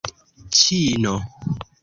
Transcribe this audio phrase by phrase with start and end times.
[0.59, 1.13] ĉino